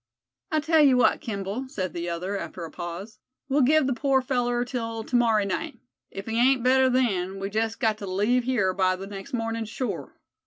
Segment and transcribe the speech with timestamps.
[0.51, 4.19] "I tell you what, Kimball," said the other, after a pause, "we'll give the poor
[4.23, 5.77] feller till to morry night.
[6.09, 9.65] If he ain't better then, we jest got to leave hyar by the next mornin'
[9.65, 10.19] sure.